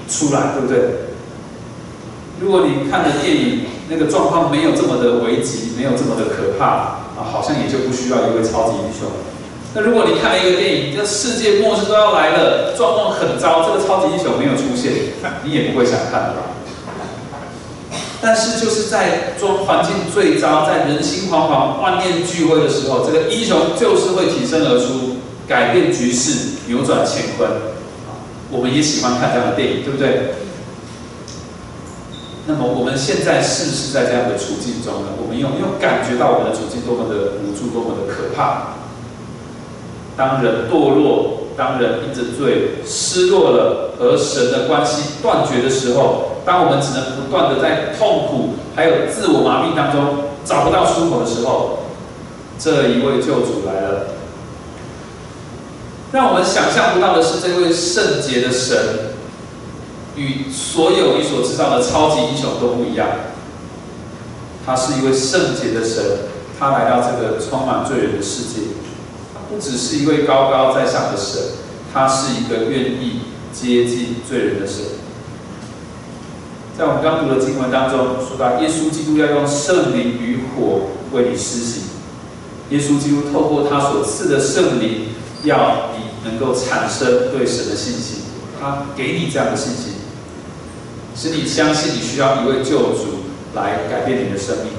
[0.10, 0.80] 出来，对不对？
[2.41, 9.10] 如果你看的电影那个状况没有这么的危急，没有这么的可怕啊，好像也就不需要一位超级英雄。
[9.76, 14.91] 那如果你看了一个电影，这世界末日都要来了，状况很糟，这个超级英雄没有出现，
[15.43, 16.58] 你也不会想看吧？
[18.22, 25.17] 但是就是在状环境最糟，在人心惶惶、万念俱灰的时候，这个英雄就是会挺身而出。
[25.48, 27.50] 改变局势，扭转乾坤，
[28.52, 30.34] 我们也喜欢看这样的电影，对不对？
[32.48, 35.10] 那么我们现在是不是在这样的处境中呢？
[35.22, 38.74] 我们有没有感觉到我们的处境多么的无助，多么的可怕？
[40.18, 51.86] 当人堕落，当人因着罪失落了，和神的关系断绝的时候，当我们只能不断的在痛苦还有自我麻痹当中找不到出口的时候，
[52.58, 54.08] 这一位救主来了。
[56.12, 58.78] 让我们想象不到的是，这位圣洁的神。
[60.15, 63.08] 与所有你所知道的超级英雄都不一样，
[64.65, 66.04] 他是一位圣洁的神，
[66.60, 68.60] 他来到这个充满罪人的世界，
[69.34, 71.41] 他不只是一位高高在上的神，
[71.93, 73.22] 他是一个愿意
[73.54, 74.84] 接近罪人的神。
[76.78, 81.84] 在我们刚读的经文当中说到，耶稣基督要用圣灵与火为你施行，
[82.72, 85.09] 耶稣基督透过他所赐的圣灵，
[85.43, 88.23] 要你能够产生对神的信心，
[88.60, 89.93] 他给你这样的信心。
[91.15, 94.71] 使你相信你需要一位救主来改变你的生命，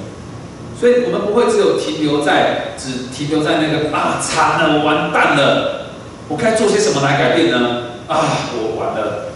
[0.80, 5.90] 所以我们不会只有停留在只停留在那个啊惨了，我完蛋了，
[6.28, 7.82] 我该做些什么来改变呢？
[8.08, 9.26] 啊，我完了。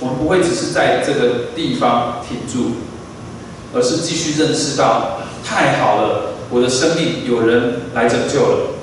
[0.00, 2.76] 我们不会只是在这个地方停住，
[3.74, 8.73] 而是继续认识到太好了，我的生命有人来拯救了。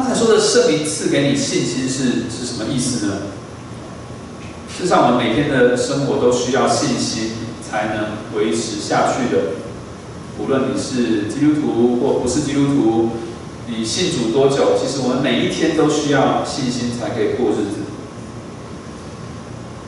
[0.00, 3.12] 刚才说的圣灵赐给你信心是是什么意思呢？
[4.66, 7.32] 事实上，我们每天的生活都需要信心
[7.62, 9.42] 才能维持下去的。
[10.38, 13.10] 无论你是基督徒或不是基督徒，
[13.66, 17.84] 你信主多久，其实我们每一天都需要信心才可以过日子。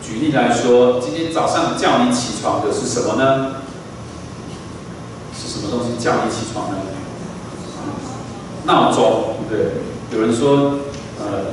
[0.07, 3.63] 举例来说，今天早上叫你起床的是什么呢？
[5.35, 6.77] 是什么东西叫你起床呢？
[8.65, 9.91] 闹钟，对？
[10.15, 10.79] 有人说，
[11.19, 11.53] 呃。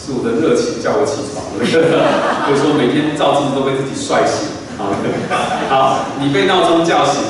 [0.00, 1.68] 是我的热情叫我起床，所以
[2.56, 4.48] 说每天照镜子都被自己帅醒。
[4.78, 4.94] 好，
[5.68, 7.20] 好，你被闹钟叫醒，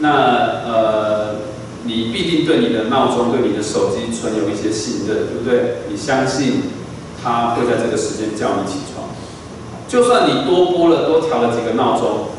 [0.00, 0.10] 那
[0.66, 1.36] 呃，
[1.84, 5.86] 你必定对你的闹钟、对你的手机存有一些信任，对不对？
[5.88, 6.64] 你相信
[7.22, 9.08] 它会在这个时间叫你起床，
[9.88, 12.34] 就算你多播了、多调了几个闹钟，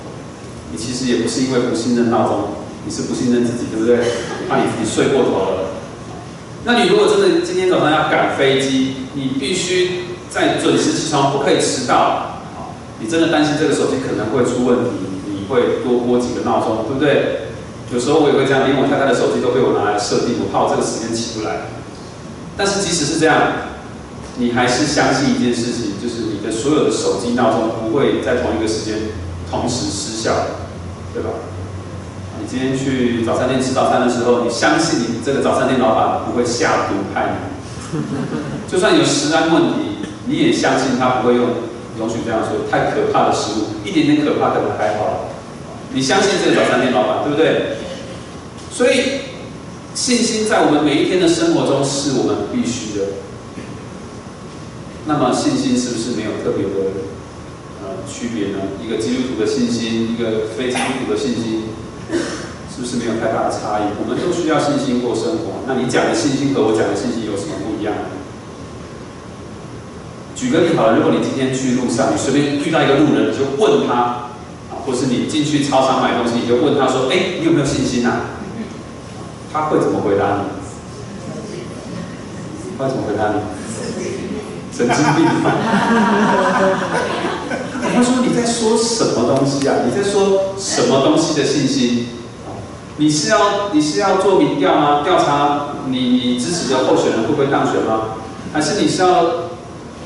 [0.71, 2.49] 你其实也不是因为不信任闹钟，
[2.85, 3.97] 你是不信任自己，对不对？
[4.49, 5.76] 怕你你睡过头了。
[6.67, 12.43] 那你如果真的今天早上要赶飞机，你必须在准时起床，不可以迟到。
[12.57, 14.91] 好，你真的担心这个手机可能会出问题，
[15.31, 17.47] 你会多拨几个闹钟，对不对？
[17.93, 21.71] 有时候我也会这样，连我太太的手机都被我拿来设定，我怕我这个时间起不来。
[22.57, 23.71] 但是即使是这样，
[24.35, 29.15] 你还是相信一件事情，就是你的所有的手机闹钟不会在同一个时间
[29.49, 30.33] 同时失效，
[31.13, 31.29] 对吧？
[32.49, 37.35] 你今天去早餐店吃早餐的时候，你相信你这个早餐店老板不会下毒害
[37.91, 37.99] 你，
[38.71, 41.49] 就算有食安问题，你也相信他不会用
[41.99, 45.27] 容许这样说太可怕的食物，一点点可怕可能还好。
[45.91, 47.75] 你相信这个早餐店老板，对不对？
[48.71, 49.27] 所以
[49.93, 53.05] 信心在我们每一天的生活中是我们必须的。
[55.05, 57.03] 那么信心是不是没有特别的
[57.83, 58.59] 呃区别呢？
[58.81, 61.63] 一个基督徒的信心，一个非基督徒的信心。
[62.77, 63.89] 是不是没有太大的差异？
[63.97, 65.65] 我们都需要信心过生活。
[65.65, 67.91] 那你讲的信心和我讲的信心有什么不一样？
[70.35, 74.29] 举个例好了，如果你今天去路上，你随便遇到一个路人，你就问他，
[74.69, 78.37] 啊，或是你进去超商买东西，你就问他说：“哎，你有没有信心啊？”
[79.51, 80.53] 他会怎么回答你？
[82.77, 83.41] 他会怎么回答你？
[84.71, 85.25] 神经病！
[87.95, 89.77] 他说：“你在说什么东西啊？
[89.83, 92.09] 你在说什么东西的信心？
[92.97, 95.01] 你是要你是要做民调吗？
[95.03, 98.15] 调查你你支持的候选人会不会当选吗？
[98.51, 99.51] 还是你是要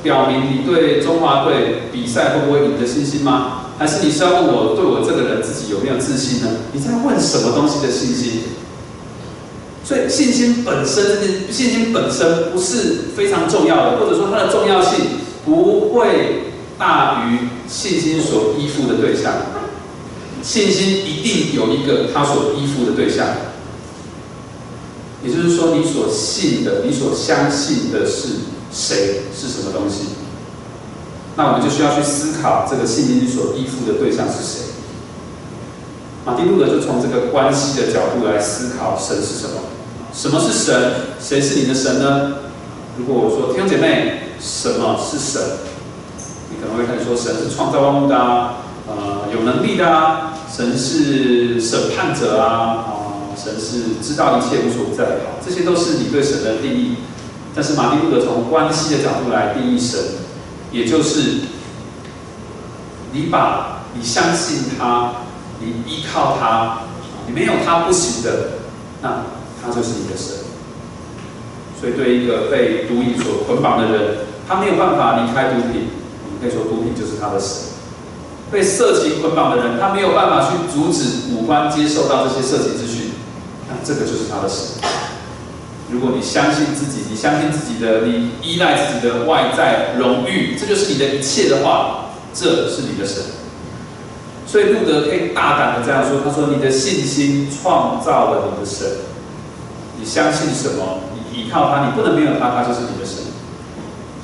[0.03, 3.63] 表明你对中华队比赛会不会赢的信心吗？
[3.77, 6.47] 还是你是要问我对我这个人自己有没有自信呢？
[6.73, 8.43] 你在问什么东西的信心？
[9.83, 15.05] 所以信心本身，信心本身不是非常重要的，或者说它的重要性
[15.45, 16.51] 不会。”
[16.81, 19.31] 大于信心所依附的对象，
[20.43, 23.27] 信心一定有一个他所依附的对象，
[25.23, 28.27] 也就是说，你所信的、你所相信的是
[28.71, 30.07] 谁，是什么东西？
[31.35, 34.65] 那我们就需要去思考这个信心所依附的对象是谁。
[36.25, 39.61] 马丁路德就从这个关系的角度来思考神是什么？
[40.13, 40.91] 什么是神？
[41.19, 42.33] 谁是你的神呢？
[42.97, 45.41] 如果我说弟兄姐妹，什么是神？
[46.49, 48.55] 你可能会开始说神是创造万物的啊，
[48.87, 52.85] 呃，有能力的啊，神是审判者啊，啊，
[53.41, 56.97] 神是知道一切无所不在的，这些都是你对神的定义。
[57.55, 59.99] 但是马丁路德从关系的角度来定义神，
[60.71, 61.41] 也就是
[63.13, 65.13] 你把你相信他，
[65.59, 66.79] 你依靠他，
[67.27, 68.51] 你没有他不行的，
[69.01, 69.23] 那
[69.61, 70.35] 他就是你的神。
[71.79, 75.87] 所以对一个被毒瘾所捆绑的人，他没有办法离开毒品，
[76.25, 77.70] 我们可以说毒品就是他的神。
[78.51, 83.11] 被色情捆绑的人，他没有办法去阻止五官接受到这些色情资讯，
[83.69, 84.83] 那这个就是他的神。
[85.89, 93.23] 如果你相信自己，你相信自己的，你依赖自己的外在荣誉，这就是你的一切的话，这是你的神。
[94.45, 98.87] 所以路德可以大胆的这样说：“他说，你的信心创造了你的神，
[99.97, 103.23] 你相信什么？”你依靠他，你不能没有他，他就是你的神。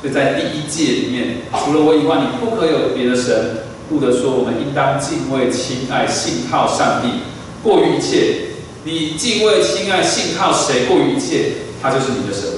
[0.02, 3.67] 所以在第一诫里面，除了我以外，你不可有别的神。
[3.90, 7.22] 路德说，我们应当敬畏、亲爱、信靠上帝，
[7.64, 8.48] 过于一切。
[8.84, 12.50] 你敬畏、亲爱、信靠谁过于一切，他就是你的神。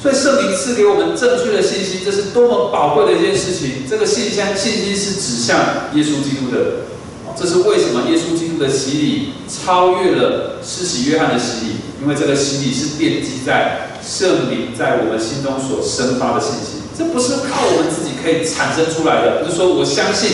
[0.00, 3.84] 所以圣灵赐给我们正确的信息，这是多么宝贵的一件事情。
[3.88, 5.58] 这个信心信心是指向
[5.94, 6.88] 耶稣基督的。
[7.36, 11.72] 这是为什么耶稣基督的洗礼超越了施洗约翰的洗礼？
[12.02, 19.42] 因为这个洗礼是奠基在圣灵在我们心中所生发的信心，这不是靠我们自己可以产生出来的。
[19.42, 20.30] 不是说我相信，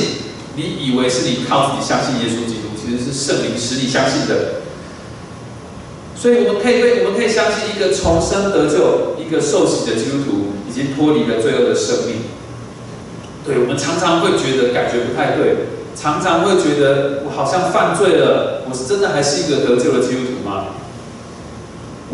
[0.57, 4.63] 你以为是你靠自己相信耶稣基督，其实是圣灵使你相信的。
[6.17, 12.25] 所以我们可以对，我们可以相信一个重生得救、一个受洗的基督徒已经脱离了罪恶的生命。
[13.45, 15.69] 对我们常常会觉得感觉不太对。
[15.95, 20.67] 常常会觉得我好像犯罪了，我是真的还是一个得救的基督徒吗？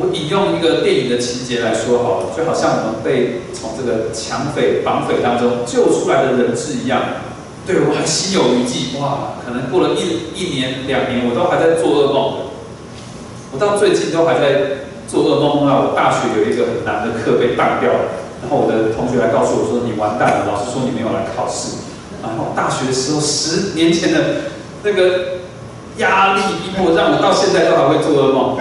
[0.00, 7.28] 我引用一个电影的情节来说好了，就好像我们被从这个抢匪、绑匪当中救出来的人质一样。
[7.66, 12.48] 对我还心有余悸，哇，可能过了一一年、两年，我都还在做噩梦。
[13.52, 21.84] 我到最近都还在做噩梦，梦到我大学有一个很难的课被当掉了，然后我的同学来告诉我说：“你完蛋了，老师说你没有来考试。”
[22.24, 24.48] 然后大学的时候，十年前的
[24.82, 25.44] 那个
[25.98, 28.56] 压力逼迫，让我到现在都还会做噩梦。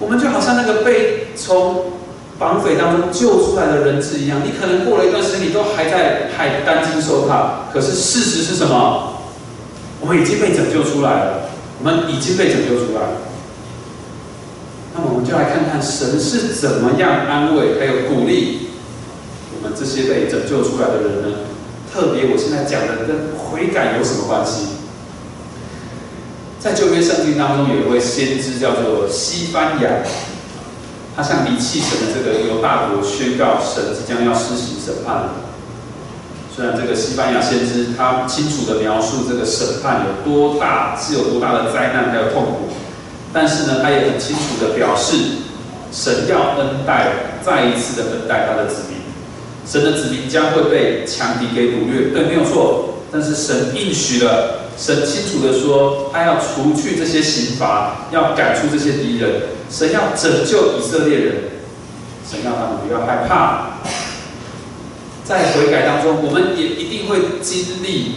[0.00, 1.92] 我们就好像那个被从
[2.38, 7.70] 绑匪当中救出来的人质一样，你可能过了一段时间，你都还在还担惊受怕。
[7.72, 9.20] 可是事实是什么？
[10.00, 13.16] 我们已经被拯救出来了，我们已经被拯救出来了。
[14.94, 18.70] 那么我们就来看看神是怎么样安慰还有鼓励
[19.54, 21.38] 我们这些被拯救出来的人呢？
[21.92, 24.79] 特别，我现在讲的跟悔改有什么关系？
[26.60, 29.88] 在旧约圣经当中，有一位先知叫做西班牙，
[31.16, 35.30] 他向离弃神的这个犹大国宣告，神即将要施行审判了。
[36.54, 42.68] 虽然这个西班牙先知他清楚的描述这个审判有多大，是有多大的灾难还有痛苦，
[43.32, 45.16] 但是呢，他也很清楚的表示，
[45.90, 49.00] 神要恩待，再一次的恩待他的子民。
[49.66, 52.96] 神的子民将会被强敌给掳掠，对，没有错。
[53.10, 59.42] 但是神应许了，神清楚的说，他要除去这些刑罚，要赶出这些敌人。
[59.70, 61.34] 神要拯救以色列人，
[62.26, 63.80] 神要他们不要害怕。
[65.22, 68.14] 在悔改当中，我们也一定会经历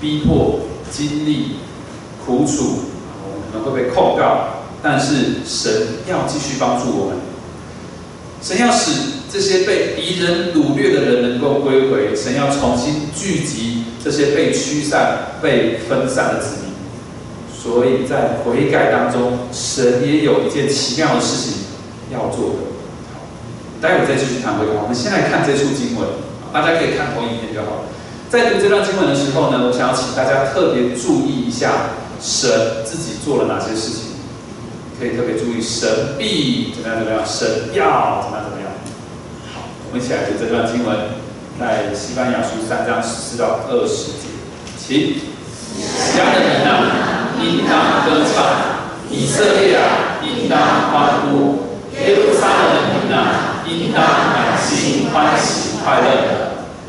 [0.00, 1.58] 逼迫，经历
[2.24, 2.84] 苦楚，
[3.22, 7.18] 我们可能会被控告，但是神要继续帮助我们。
[8.40, 9.12] 神要使。
[9.28, 13.75] 这些被敌人掳掠的人能够归回，神要重新聚集
[14.06, 16.72] 这些被驱散、被分散的子民。
[17.50, 21.64] 所以在悔改当中，神也有一件奇妙的事情
[22.12, 22.56] 要做的。
[23.82, 24.74] 待会再继续谈悔改。
[24.80, 26.06] 我们先来看这处经文，
[26.52, 27.82] 大家可以看投影片就好了。
[28.30, 31.90] 在读这段经文的时候呢，我想要请大家特别注意一下，
[32.22, 32.48] 神
[32.84, 34.14] 自己做了哪些事情。
[35.00, 38.70] 可以特别注意，神必怎么样怎么样，神要怎么样怎么样。
[39.52, 41.25] 好我们一起来读这段经文，
[41.58, 44.28] 在西班牙书三章十四到二十节，
[44.76, 45.16] 请。
[46.14, 48.44] 家的人啊，应当歌唱；
[49.10, 50.58] 以色列啊，应当
[50.92, 51.64] 欢呼；
[51.98, 56.06] 耶路撒冷的人啊，应当满心欢喜快乐。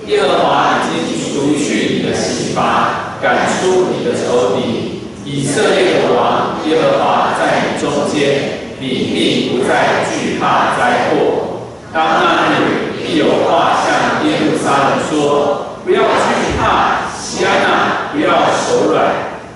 [0.06, 5.02] 耶和华已经除去你的刑罚，赶出你的仇敌。
[5.24, 11.62] 以色列的王耶和华在你中间，你必不再惧怕灾祸。
[11.94, 12.87] 当那日。
[13.08, 19.06] 必有话向耶路撒冷说：不要惧怕，西安娜，不要手软。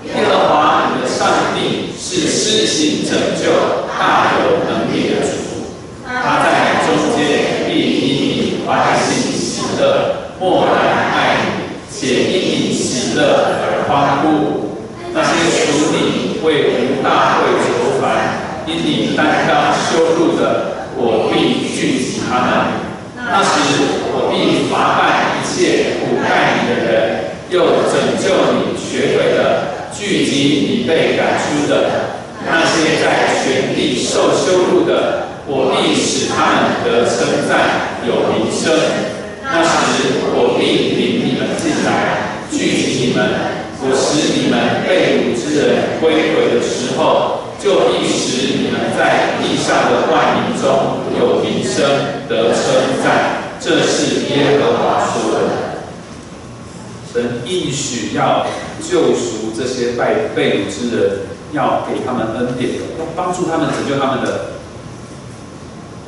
[0.04, 3.52] 耶和华你的上帝是施行拯救、
[3.98, 5.28] 大有能力的主，
[6.06, 14.70] 他在中间必因你欢喜喜乐，默然爱你，且因你喜乐而欢呼。
[15.12, 22.91] 那些属你为无大会愁烦，因你担当羞辱的，我必聚集他们。
[23.34, 23.48] 那时，
[24.12, 32.12] 我必罚办一切苦待你的人，又拯救你学会的，聚集你被赶出的
[32.44, 38.68] 那些在全地受羞辱的，我必使他们得称赞，有名声。
[39.42, 43.24] 那时我必领你们进来，聚集你们，
[43.80, 47.41] 我使你们被掳之人归回的时候。
[47.62, 51.78] 就必使你们在地上的万民中有名声，
[52.28, 53.54] 得称赞。
[53.60, 55.38] 这是耶和华说的。
[57.12, 58.44] 神应许要
[58.82, 61.20] 救赎这些被被掳之人，
[61.52, 64.54] 要给他们恩典，要帮助他们拯救他们的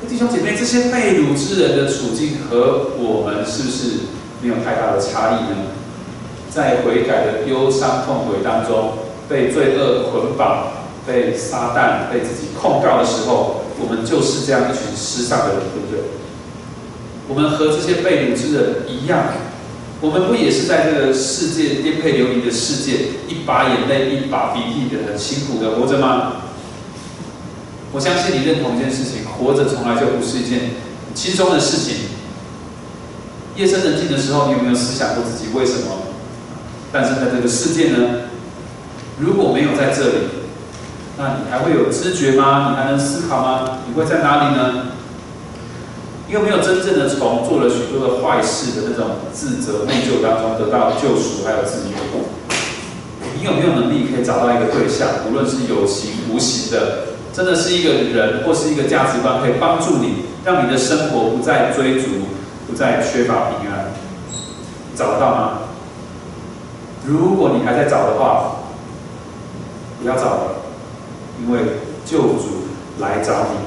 [0.09, 0.57] 弟兄姐妹。
[0.59, 4.01] 这些被掳之人的处境和我们是不是
[4.43, 5.71] 没有太大的差异呢？
[6.51, 8.95] 在悔改的忧伤痛悔当中，
[9.29, 10.84] 被罪恶捆绑。
[11.07, 16.01] 被撒旦被自己控告的时候，我们就是这样一群失丧的人，对不对？
[17.29, 19.33] 我们和这些被掳之人一样，
[20.01, 22.93] 我们不也是在这个世界颠沛流离的世界，
[23.29, 26.37] 一把眼泪一把鼻涕的很辛苦的活着吗？
[27.93, 30.71] 我相信你认同一件事情：活着从来就不是一件
[31.15, 31.95] 轻松的事情。
[33.57, 36.13] 夜深人静的时候，你有没有思想过自己为什么
[36.93, 38.29] 诞生在这个世界呢？
[39.21, 40.15] 如果没有在这里，
[41.17, 42.71] 那你还会有知觉吗？
[42.71, 43.79] 你还能思考吗？
[43.87, 44.89] 你会在哪里呢？
[46.27, 51.95] 你有没有真正的从做了许多的坏事的那种自责内疚当中得到救赎，还有自由？
[53.37, 62.09] 你有没有能力可以找到一个对象，无论是有形无形的，真的是一个人或是一个价值观，可以帮助你，让你的生活不再追逐，
[62.67, 63.93] 不再缺乏平安？
[64.97, 65.59] 找得到吗？
[67.05, 68.57] 如果你还在找的话，
[70.01, 70.64] 不要找了。
[71.41, 71.61] 因为
[72.05, 72.69] 救主
[73.01, 73.67] 来找你，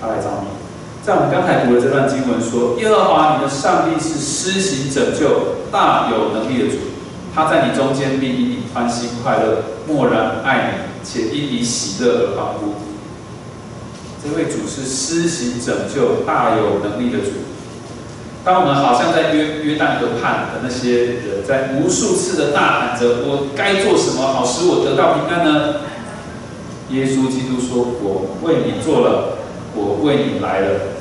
[0.00, 0.48] 他来找你。
[1.04, 6.76] 在我们刚才读的这段经文说，耶和华你的上帝是施行拯救、大有能力的主，
[7.34, 12.74] 他在你中间必因你欢喜快乐，默然爱你，且因你喜乐而欢呼。
[14.22, 17.32] 这位主是施行拯救、大有能力的主。
[18.44, 25.74] 当我们好像在约约旦河畔的那些人，在无数次的大喊着：“我该做什么，好使我得到平安呢？”
[26.92, 29.38] 耶稣基督说：“我为你做了，
[29.74, 30.92] 我为你来了，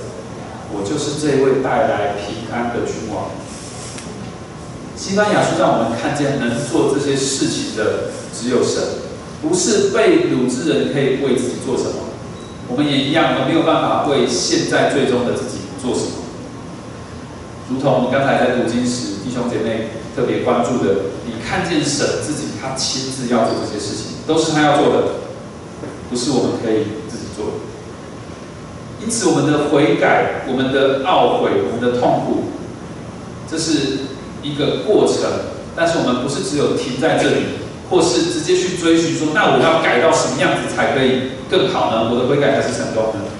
[0.72, 3.28] 我就是这位带来平安的君王。”
[4.96, 8.82] 西班牙书让我们看见，能做这些事情的只有神，
[9.42, 12.08] 不是被掳之人可以为自己做什么。
[12.70, 16.24] 我们也一样，我们没有办法为现在最终的自己做什么。
[17.68, 25.31] 如同我们刚才在读经时，弟兄姐妹特别关注的，你看见神自己，他亲自要做这些事情，都是他要做的。
[26.12, 27.52] 不是我们可以自己做的，
[29.02, 32.52] 因此我们的悔改、我们的懊悔、我们的痛苦，
[33.50, 34.00] 这是
[34.44, 35.24] 一个过程。
[35.74, 42.12] 但是我们不是只有停在这里，或是直接去追寻说，那我要改到什么样子才可以更好呢？
[42.12, 43.32] 我的悔改才是成功的。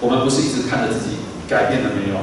[0.00, 1.16] 我们不是一直看着自己
[1.48, 2.22] 改变了没有？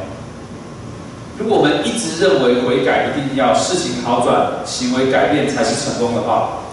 [1.37, 6.63] 如果我们一直认为悔改一定要事情好转、行为改变才是成功的话，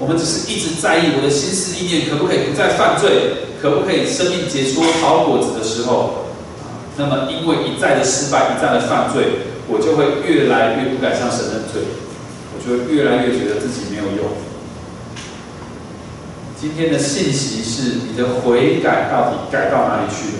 [0.00, 6.24] 我们只是一直在意我的心思意念可不可以不再犯罪，可不可以生命结出好果子的时候，
[6.96, 11.82] 那么因为一再的失败，一再的犯罪，我就会越来越不敢向神认罪，
[12.56, 14.32] 我就会越来越觉得自己没有用。
[16.58, 20.38] 今天的信息是你的悔改到底改到哪里去了？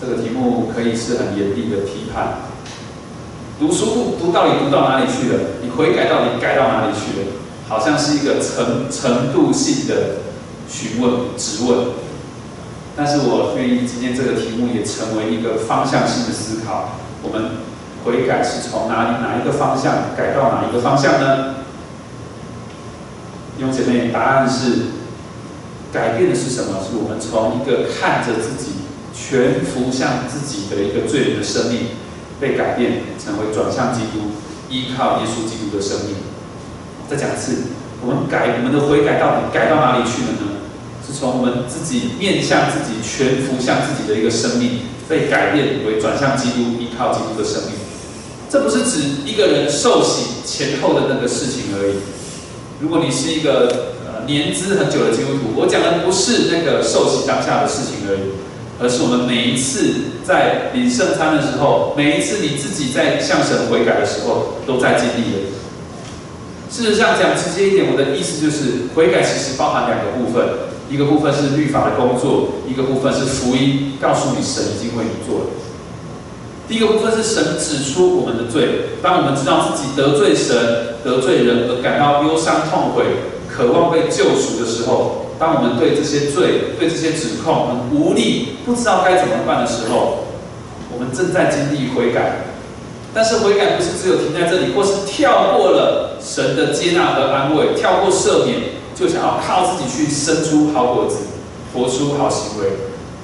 [0.00, 2.50] 这个题目可以是很严厉的批判。
[3.60, 5.38] 读书读到底读到哪里去了？
[5.62, 7.26] 你悔改到底改到哪里去了？
[7.68, 10.18] 好像是一个程程度性的
[10.68, 11.88] 询问、质问，
[12.96, 16.98] 但是我愿意今天这个题目也成为一个方向性的思考。
[17.22, 17.52] 我们
[18.04, 21.54] 悔改是从哪里哪一个方向改到哪一个方向呢？
[23.56, 24.92] 弟兄姐妹，答案是
[25.92, 26.80] 改变的是什么？
[26.82, 28.72] 是我们从一个看着自己
[29.14, 31.96] 全服向自己的一个罪人的生命，
[32.40, 34.32] 被改变成为转向基督、
[34.68, 36.33] 依靠耶稣基督的生命。
[37.08, 40.50] 再讲一次，我们改我们的悔改到底改到哪里去了呢？
[41.06, 47.72] 是从我们自己面向自己全服向自己的一个生命被改变为转向基督依靠基督的生命。
[48.48, 51.96] 这不是指一个人受洗前后的那个事情而已。
[52.80, 58.32] 如果你是一个呃年资很久的基督徒，我讲的不是那个受洗当下的事情而已，
[58.80, 59.92] 而是我们每一次
[60.26, 65.38] 在领圣餐的时候，每一次你自己在向神悔改的时候，都在经历的。
[66.74, 70.44] 事实上，讲直接一点，我的意思就是，悔改其实包含两个部分，
[70.90, 75.46] 一个部分是律法的工作，一个部分是福音告诉你神已经为你做了。
[76.66, 83.04] 第一个部分是神指出我们的罪，当我们知道自己得罪神、得罪人而感到忧伤痛悔，
[83.48, 90.26] 渴望被救赎的时候，当我们对这些罪、对这些指控很无力，不知道该怎么办的时候，
[90.92, 92.53] 我们正在经历悔改。
[93.14, 98.58] 但是悔改不是只有停在这里，或是跳过了神的接纳和安慰，跳过赦免，
[98.92, 101.18] 就想要靠自己去生出好果子，
[101.72, 102.70] 活出好行为，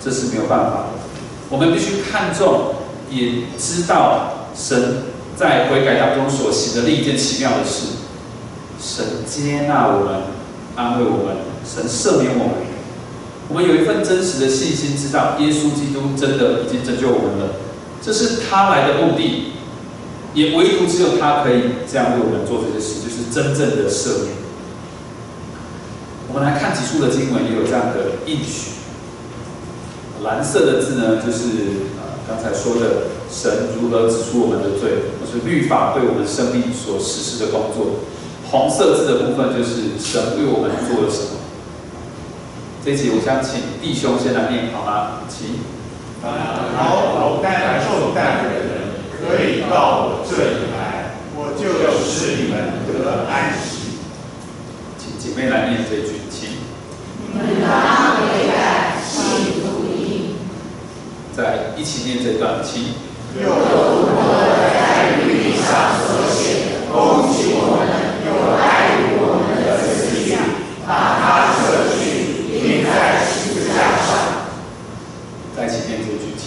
[0.02, 0.84] 这是没有办法的。
[1.48, 2.74] 我们必须看重，
[3.10, 7.86] 也知道神在悔改当中所行的另一件奇妙的事：
[8.80, 10.22] 神接纳我们，
[10.76, 12.54] 安慰我们，神赦免我们。
[13.48, 17.54] 我们有一份真实的信心，知道耶稣基督真的已经拯救我们了，
[18.00, 19.54] 这是他来的目的。
[20.34, 24.38] 也唯独只有他可以这样为我们做这些事，就是真正的赦免。
[26.28, 28.78] 我们来看几处的经文，也有这样的应许。
[30.22, 38.06] 蓝色的字呢，就是呃刚才说的神如何指出我们的罪，或是律法对我们生命所实施的工作。
[38.50, 41.40] 红色字的部分就是神为我们做了什么。
[42.84, 45.22] 这一集我想请弟兄先来念好吗？
[45.28, 45.58] 请。
[46.22, 48.69] 好，老带来受带的人。
[49.20, 51.62] 可以到我这里来，我就
[52.00, 52.56] 是你们
[52.88, 54.00] 得安息。
[54.98, 56.56] 请姐妹来念这句，请。
[57.28, 57.68] 你们当
[58.16, 60.36] 悔改，信福音。
[61.36, 62.94] 再一起念这段，请。
[63.30, 64.18] 又如何
[64.74, 67.86] 在律例上所写，恭喜我们
[68.26, 70.42] 有爱于我们的思想，
[70.82, 74.50] 把它舍去，钉在十字架上。
[75.54, 76.42] 再一起念这句，请。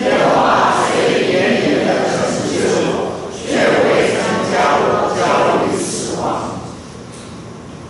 [0.00, 2.16] 耶和华虽严严的惩
[2.48, 2.56] 治
[2.88, 5.20] 我，却未曾将我交
[5.68, 6.56] 于死亡。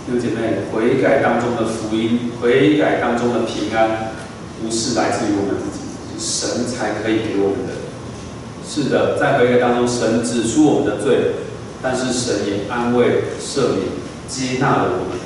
[0.05, 4.11] 弟兄姐妹，悔改当中的福音，悔改当中的平安，
[4.61, 7.87] 不是来自于我们自己，是神才可以给我们的。
[9.39, 11.37] 在悔改当中，神指出我们的罪，
[11.81, 13.87] 但是神也安慰、赦免、
[14.27, 15.19] 接纳了我们。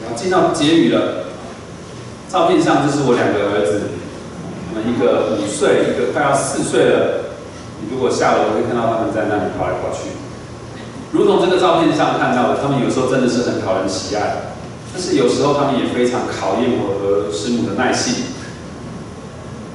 [0.00, 1.26] 然后进到结语了。
[2.30, 3.80] 照片上这是我两个儿子，
[4.70, 7.34] 我们一个五岁，一个快要四岁了。
[7.80, 10.14] 你如果下楼会看到他们在那里跑来跑去，
[11.10, 14.54] 如同这个照片上看到的，他们有时候真的是很讨人喜爱，
[14.94, 18.25] 但是有时候他们也非常考验我和师母的耐性。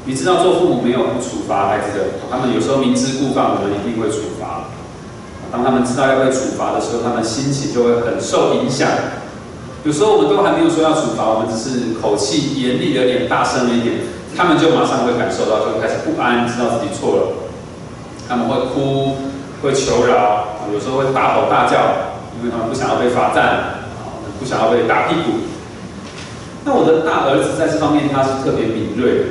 [0.05, 4.65] 你知道做父母没有不处罚孩子的，他们有时候明知故犯，我们一定会处罚。
[5.51, 8.87] 当他们知道要被处罚的时候，他们心情就会很受影响。
[9.83, 13.97] 有时候我们都还没有说要处罚，我们只是口气严厉了点、大声了一点，
[14.35, 17.21] 他们就马上会感受到，就开始不安，知道自己错了。
[18.27, 19.17] 他们会哭，
[19.61, 21.77] 会求饶，有时候会大吼大叫，
[22.39, 23.85] 因为他们不想要被罚站，
[24.39, 25.45] 不想要被打屁股。
[26.63, 29.25] 那我的大儿子在这方面他是特别敏锐的，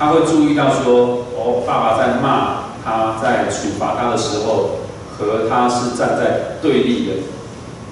[0.00, 4.80] 他会注意到说，哦，爸爸在骂他，在处罚他的时候，
[5.12, 7.12] 和他是站在对立的。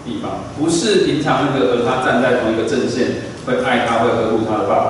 [0.08, 4.88] 地方不是平常那个和他站在同一个阵线，会爱他，会呵护他的爸爸。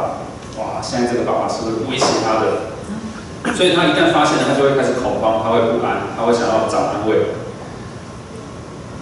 [0.62, 2.70] 哇，现在这个爸爸是会威胁他的，
[3.56, 7.34] 所以他一旦发现了，他就会开始恐慌，他会不安，他会想要找安慰。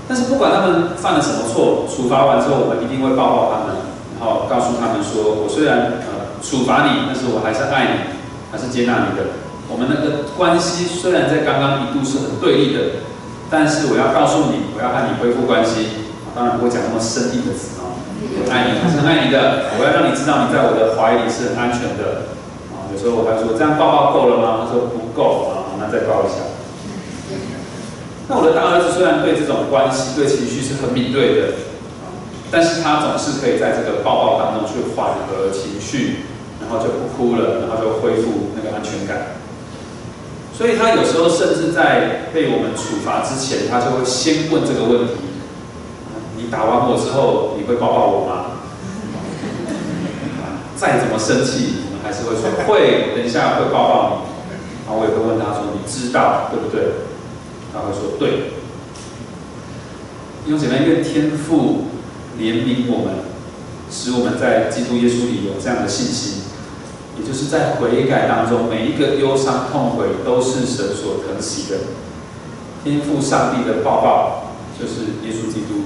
[0.09, 3.77] 但是不管他们犯了什么错，处罚完之后，我们一定会抱抱他们，
[4.17, 6.01] 然后告诉他们说：我虽然
[6.43, 7.95] 处罚你，但是我还是爱你，
[8.51, 9.45] 还是接纳你的。
[9.69, 13.03] 我们那个关系虽然在刚刚一度是很对立的，
[13.51, 16.07] 但是我要告诉你，我要和你恢复关系。
[16.37, 19.73] 当然不会讲那么生硬的词啊，我爱你，还是很爱你的。
[19.79, 22.29] 我要让你知道，你在我的怀里是很安全的。
[22.77, 24.69] 啊，有时候我还说，这样抱抱够了吗？
[24.69, 26.45] 他说不够啊，那再抱一下。
[28.29, 31.43] 那我的大儿子虽然对这种关系、对情绪是很敏锐的，
[32.51, 36.27] 但是他总是可以在这个抱抱当中去缓和情绪，
[36.61, 39.37] 然后就不哭了，然后就恢复那个安全感。
[40.57, 45.15] 所以他有时候甚至在被我们处罚之前，他就会先问这个问题。
[46.37, 48.33] 你打完我之后，你会抱抱我吗？
[50.77, 54.37] 再怎么生气，我们还是会说会，等一下会抱抱你。
[54.87, 56.93] 然后我也会问他说：“你知道对不对？”
[57.75, 58.53] 他会说：“对。”
[60.47, 61.87] 用简单愿天父
[62.39, 63.15] 怜悯我们，
[63.91, 66.43] 使我们在基督耶稣里有这样的信心，
[67.19, 71.79] 也就是在悔改当中，每一个忧伤痛悔都是神所疼惜的。
[72.85, 75.85] 天赋上帝的抱抱，就是耶稣基督。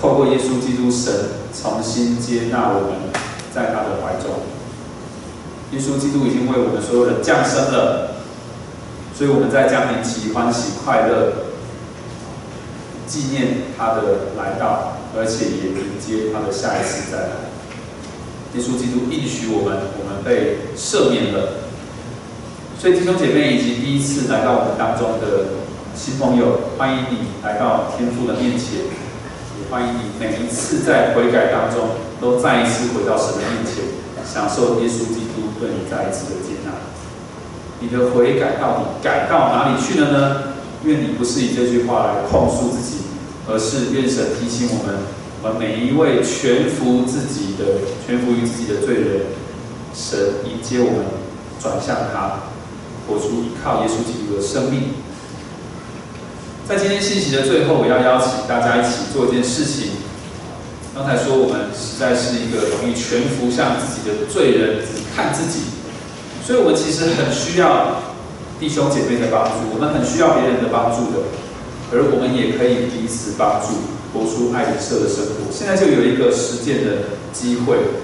[0.00, 1.12] 透过耶稣基督，神
[1.52, 3.12] 重新接纳我们，
[3.54, 4.30] 在他的怀中。
[5.72, 8.12] 耶稣基督已经为我们所有人降生了，
[9.14, 11.32] 所以我们在降临期欢喜快乐，
[13.06, 17.30] 纪念他的来到，而且也迎接他的下一次再来。
[18.54, 21.66] 耶稣基督应许我们，我们被赦免了，
[22.78, 25.62] 所以弟兄姐妹以及第一次来到我们当中的
[25.94, 28.90] 新朋友，欢迎你来到天父的面前，
[29.58, 31.90] 也欢迎你每一次在悔改当中，
[32.20, 33.84] 都再一次回到神的面前，
[34.26, 36.72] 享受耶稣基督对你再一次的接纳。
[37.78, 40.42] 你的悔改到底改到哪里去了呢？
[40.84, 42.99] 愿你不是以这句话来控诉自己，
[43.50, 44.96] 而是愿神提醒我们，
[45.42, 49.26] 我们每一位全服自己的、全服于自己的罪人，
[49.94, 51.04] 神迎接我们，
[51.60, 52.48] 转向他。
[53.08, 54.94] 活出依靠耶稣基督的生命。
[56.68, 59.98] 在今天信息的最后，我要邀请大家一起做一件事情。
[60.94, 65.74] 刚才说我们实在是一个容易全服向自己的罪人，只看自己，
[66.46, 67.98] 所以我们其实很需要
[68.60, 71.26] 弟兄姐妹的帮助，我们很需要别人的帮助的，
[71.92, 75.50] 而我们也可以彼此帮助，活出爱与色的生活。
[75.50, 78.02] 现在就有一个实践的机会。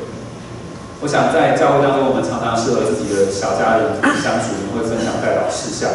[1.01, 5.91] 我想在教会当中，我们常常是和自己的小家人相处，我们会分享代表事项，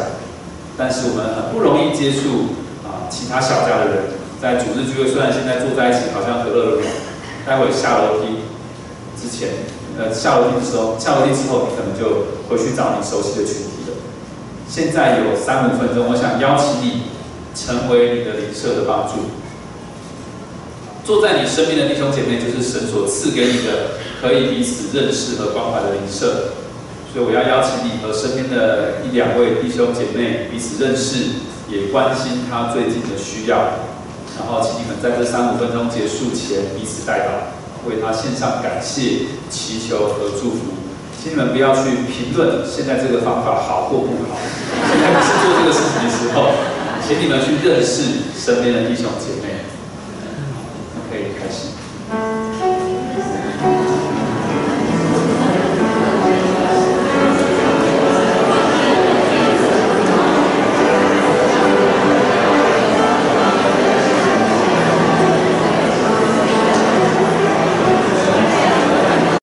[0.78, 2.54] 但是我们很不容易接触
[2.86, 3.96] 啊其他小家的人。
[4.40, 6.90] 在组织聚会，虽然现在坐在一起好像和乐融融，
[7.46, 8.42] 待会下楼梯
[9.14, 13.94] 之前，呃下楼梯的时候，下楼梯之后，你可能就回去找你熟悉的群体了。
[14.66, 17.02] 现在有三五分钟，我想邀请你
[17.54, 19.30] 成为你的灵舍的帮助。
[21.04, 26.54] 坐在你身边的弟兄姐妹，就是神所赐给你的，可以彼此认识和关怀的灵舍。
[27.12, 33.82] 所以我要邀请你和身边的一两位弟兄姐妹彼此认识，也关心他最近的需要。
[34.38, 37.52] 然后，请你们在这三五分钟结束前彼此代祷，
[37.86, 40.72] 为他献上感谢、祈求和祝福。
[41.20, 44.38] 请你们不要去评论现在这个方法好或不好，
[44.88, 46.54] 现在不是做这个事情的时候。
[47.06, 48.02] 请你们去认识
[48.36, 49.41] 身边的弟兄姐妹。